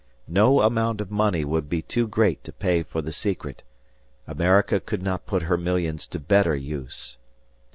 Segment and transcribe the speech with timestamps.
[0.27, 3.61] No amount of money would be too great to pay for the secret;
[4.25, 7.17] America could not put her millions to better use.